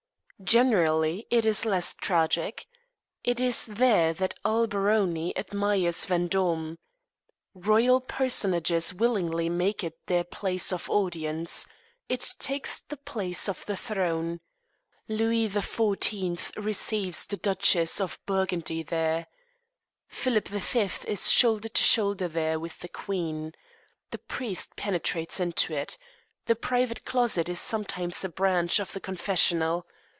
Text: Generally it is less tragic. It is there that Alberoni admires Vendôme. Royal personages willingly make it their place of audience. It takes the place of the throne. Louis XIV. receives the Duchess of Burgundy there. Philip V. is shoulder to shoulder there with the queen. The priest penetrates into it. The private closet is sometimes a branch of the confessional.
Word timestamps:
Generally 0.43 1.27
it 1.29 1.45
is 1.45 1.65
less 1.67 1.93
tragic. 1.93 2.65
It 3.23 3.39
is 3.39 3.67
there 3.67 4.11
that 4.15 4.33
Alberoni 4.43 5.37
admires 5.37 6.07
Vendôme. 6.07 6.77
Royal 7.53 7.99
personages 8.01 8.91
willingly 8.91 9.49
make 9.49 9.83
it 9.83 9.99
their 10.07 10.23
place 10.23 10.73
of 10.73 10.89
audience. 10.89 11.67
It 12.09 12.27
takes 12.39 12.79
the 12.79 12.97
place 12.97 13.47
of 13.47 13.63
the 13.67 13.77
throne. 13.77 14.39
Louis 15.07 15.47
XIV. 15.47 16.51
receives 16.57 17.27
the 17.27 17.37
Duchess 17.37 18.01
of 18.01 18.17
Burgundy 18.25 18.81
there. 18.81 19.27
Philip 20.07 20.47
V. 20.47 20.89
is 21.07 21.29
shoulder 21.31 21.69
to 21.69 21.83
shoulder 21.83 22.27
there 22.27 22.59
with 22.59 22.79
the 22.79 22.89
queen. 22.89 23.53
The 24.09 24.17
priest 24.17 24.75
penetrates 24.75 25.39
into 25.39 25.75
it. 25.75 25.99
The 26.47 26.55
private 26.55 27.05
closet 27.05 27.47
is 27.47 27.61
sometimes 27.61 28.23
a 28.25 28.29
branch 28.29 28.79
of 28.79 28.93
the 28.93 28.99
confessional. 28.99 29.85